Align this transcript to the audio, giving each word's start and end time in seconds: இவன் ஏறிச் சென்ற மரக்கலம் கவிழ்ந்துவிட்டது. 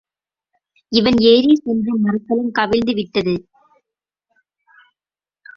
இவன் 0.91 1.17
ஏறிச் 1.23 1.61
சென்ற 1.63 1.93
மரக்கலம் 1.97 2.51
கவிழ்ந்துவிட்டது. 2.59 3.35